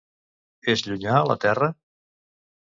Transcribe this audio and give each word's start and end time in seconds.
És 0.73 0.83
llunyà 0.87 1.13
a 1.19 1.29
la 1.33 1.37
Terra? 1.45 1.71